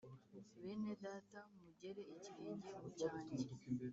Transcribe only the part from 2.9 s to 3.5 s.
cyanjye